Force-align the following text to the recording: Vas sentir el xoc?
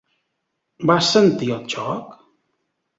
Vas 0.91 1.11
sentir 1.17 1.53
el 1.59 1.63
xoc? 1.77 2.21